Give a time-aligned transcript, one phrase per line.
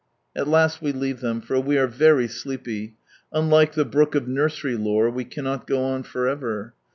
[0.35, 2.97] At last we leave them, for we are very sleepy;
[3.31, 6.73] unlike the brook of nursery lore, we cannot" go on for ever."